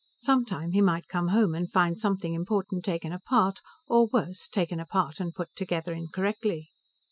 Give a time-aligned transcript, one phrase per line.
[0.17, 5.19] Sometime he might come home and find something important taken apart, or, worse, taken apart
[5.19, 6.71] and put together incorrectly.